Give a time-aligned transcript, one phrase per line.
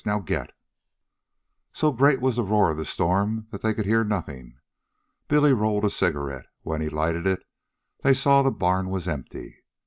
[0.03, 0.49] Now get!"
[1.73, 4.57] So great was the roar of the storm that they could hear nothing.
[5.27, 6.47] Billy rolled a cigarette.
[6.63, 7.43] When he lighted it,
[8.01, 9.59] they saw the barn was empty.